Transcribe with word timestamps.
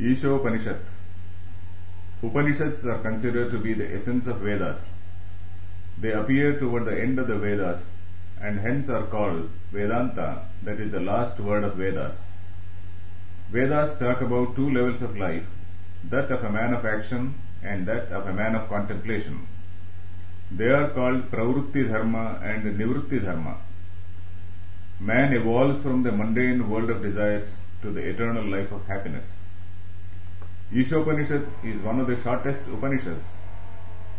Ishopanishad 0.00 0.78
Upanishads 2.22 2.84
are 2.84 2.98
considered 2.98 3.50
to 3.50 3.58
be 3.58 3.74
the 3.74 3.94
essence 3.94 4.28
of 4.28 4.38
Vedas. 4.38 4.84
They 6.00 6.12
appear 6.12 6.56
toward 6.58 6.84
the 6.84 7.00
end 7.00 7.18
of 7.18 7.26
the 7.26 7.36
Vedas 7.36 7.80
and 8.40 8.60
hence 8.60 8.88
are 8.88 9.06
called 9.06 9.50
Vedanta, 9.72 10.42
that 10.62 10.78
is 10.78 10.92
the 10.92 11.00
last 11.00 11.40
word 11.40 11.64
of 11.64 11.74
Vedas. 11.74 12.16
Vedas 13.50 13.98
talk 13.98 14.20
about 14.20 14.54
two 14.54 14.70
levels 14.70 15.02
of 15.02 15.16
life, 15.16 15.42
that 16.04 16.30
of 16.30 16.44
a 16.44 16.52
man 16.52 16.74
of 16.74 16.86
action 16.86 17.34
and 17.62 17.84
that 17.86 18.12
of 18.12 18.28
a 18.28 18.32
man 18.32 18.54
of 18.54 18.68
contemplation. 18.68 19.48
They 20.52 20.68
are 20.68 20.90
called 20.90 21.28
Pravrutti 21.32 21.88
Dharma 21.88 22.38
and 22.40 22.62
Nivrutti 22.78 23.24
Dharma. 23.24 23.56
Man 25.00 25.32
evolves 25.32 25.82
from 25.82 26.04
the 26.04 26.12
mundane 26.12 26.70
world 26.70 26.88
of 26.88 27.02
desires 27.02 27.56
to 27.82 27.90
the 27.90 28.00
eternal 28.00 28.44
life 28.44 28.70
of 28.70 28.86
happiness. 28.86 29.32
Ishopanishad 30.72 31.46
is 31.64 31.80
one 31.80 31.98
of 31.98 32.08
the 32.08 32.16
shortest 32.22 32.62
Upanishads, 32.66 33.24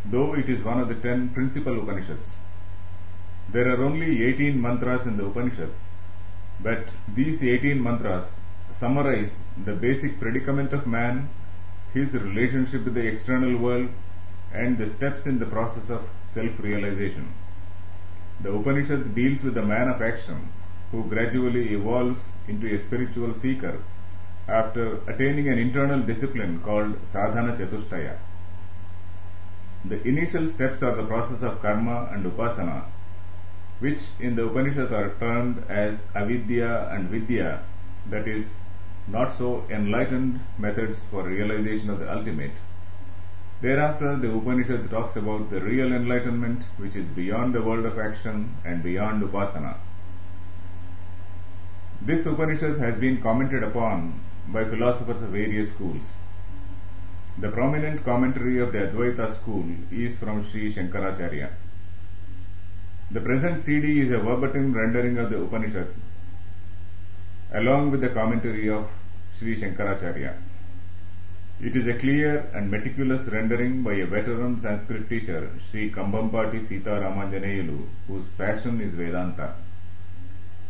though 0.06 0.34
it 0.34 0.50
is 0.50 0.64
one 0.64 0.80
of 0.80 0.88
the 0.88 0.96
ten 0.96 1.30
principal 1.30 1.80
Upanishads. 1.80 2.32
There 3.52 3.70
are 3.70 3.84
only 3.84 4.24
18 4.26 4.60
mantras 4.60 5.06
in 5.06 5.18
the 5.18 5.26
Upanishad, 5.26 5.70
but 6.60 6.88
these 7.14 7.44
18 7.44 7.84
mantras 7.84 8.26
summarize 8.72 9.30
the 9.64 9.74
basic 9.74 10.20
predicament 10.20 10.74
of 10.74 10.88
man, 10.88 11.30
his 11.94 12.14
relationship 12.14 12.84
with 12.84 12.96
the 12.96 13.06
external 13.06 13.56
world, 13.56 13.90
and 14.52 14.80
the 14.80 14.90
steps 14.90 15.28
in 15.28 15.38
the 15.38 15.46
process 15.46 15.92
of 15.92 16.10
self-realization. 16.34 17.32
The 18.42 18.52
Upanishad 18.52 19.14
deals 19.14 19.44
with 19.44 19.54
the 19.54 19.62
man 19.62 19.88
of 19.88 20.02
action 20.02 20.50
who 20.92 21.04
gradually 21.04 21.76
evolves 21.76 22.30
into 22.48 22.74
a 22.74 22.80
spiritual 22.80 23.36
seeker 23.36 23.84
after 24.48 25.02
attaining 25.10 25.48
an 25.48 25.60
internal 25.60 26.02
discipline 26.02 26.60
called 26.62 26.96
sadhana 27.06 27.56
chatushtaya. 27.56 28.18
The 29.86 30.02
initial 30.08 30.48
steps 30.48 30.84
are 30.84 30.96
the 30.96 31.06
process 31.06 31.42
of 31.42 31.62
karma 31.62 32.10
and 32.12 32.26
upasana, 32.26 32.84
which 33.80 34.02
in 34.20 34.36
the 34.36 34.46
Upanishads 34.46 34.92
are 34.92 35.14
termed 35.20 35.64
as 35.70 36.00
avidya 36.16 36.90
and 36.92 37.10
vidya, 37.10 37.64
that 38.10 38.28
is, 38.28 38.50
not 39.08 39.36
so 39.36 39.64
enlightened 39.70 40.40
methods 40.58 41.06
for 41.06 41.24
realization 41.24 41.90
of 41.90 42.00
the 42.00 42.14
ultimate. 42.14 42.52
Thereafter, 43.62 44.16
the 44.16 44.32
Upanishad 44.34 44.90
talks 44.90 45.16
about 45.16 45.50
the 45.50 45.60
real 45.60 45.92
enlightenment, 45.92 46.64
which 46.78 46.96
is 46.96 47.06
beyond 47.08 47.54
the 47.54 47.62
world 47.62 47.86
of 47.86 48.00
action 48.00 48.56
and 48.64 48.84
beyond 48.84 49.22
upasana. 49.22 49.76
This 52.02 52.26
Upanishad 52.26 52.80
has 52.80 52.98
been 52.98 53.22
commented 53.22 53.64
upon 53.64 54.22
by 54.52 54.64
philosophers 54.66 55.22
of 55.22 55.30
various 55.30 55.70
schools. 55.70 56.04
The 57.38 57.50
prominent 57.50 58.04
commentary 58.04 58.60
of 58.60 58.72
the 58.72 58.80
Advaita 58.80 59.36
school 59.36 59.66
is 59.92 60.18
from 60.18 60.44
Sri 60.50 60.74
Shankaracharya. 60.74 61.50
The 63.12 63.22
present 63.22 63.64
CD 63.64 64.02
is 64.02 64.12
a 64.12 64.18
verbatim 64.18 64.74
rendering 64.74 65.18
of 65.18 65.30
the 65.30 65.42
Upanishad 65.42 65.88
along 67.54 67.90
with 67.92 68.02
the 68.02 68.10
commentary 68.10 68.70
of 68.70 68.88
Sri 69.38 69.56
Shankaracharya. 69.60 70.34
It 71.62 71.76
is 71.76 71.88
a 71.88 71.94
clear 71.94 72.50
and 72.54 72.70
meticulous 72.72 73.24
rendering 73.28 73.84
by 73.84 73.94
a 73.94 74.06
veteran 74.06 74.60
Sanskrit 74.60 75.10
teacher, 75.10 75.50
Sri 75.70 75.92
Kambampati 75.92 76.66
Sita 76.68 76.92
Ramanjaneyulu, 76.92 77.86
whose 78.08 78.28
passion 78.28 78.80
is 78.80 78.94
Vedanta. 78.94 79.56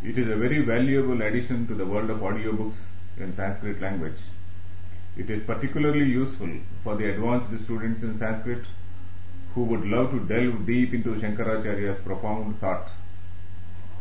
It 0.03 0.17
is 0.17 0.29
a 0.29 0.35
very 0.35 0.61
valuable 0.63 1.21
addition 1.21 1.67
to 1.67 1.75
the 1.75 1.85
world 1.85 2.09
of 2.09 2.19
audiobooks 2.19 2.77
in 3.19 3.33
Sanskrit 3.33 3.81
language. 3.81 4.19
It 5.17 5.29
is 5.29 5.43
particularly 5.43 6.05
useful 6.05 6.49
for 6.83 6.95
the 6.95 7.09
advanced 7.09 7.63
students 7.63 8.03
in 8.03 8.15
Sanskrit 8.15 8.65
who 9.53 9.63
would 9.63 9.85
love 9.85 10.11
to 10.11 10.19
delve 10.19 10.65
deep 10.65 10.93
into 10.93 11.15
Shankaracharya's 11.15 11.99
profound 11.99 12.59
thought. 12.59 12.89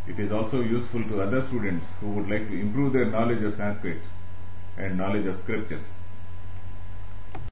It 0.07 0.19
is 0.19 0.33
also 0.33 0.61
useful 0.61 1.03
to 1.05 1.23
other 1.23 1.43
students 1.43 1.85
who 2.01 2.11
would 2.11 2.31
like 2.31 2.49
to 2.49 2.61
improve 2.61 2.93
their 2.93 3.07
knowledge 3.07 3.43
of 3.43 3.57
Sanskrit 3.57 4.01
and 4.77 4.97
knowledge 4.97 5.27
of 5.27 5.39
scriptures. 5.39 5.85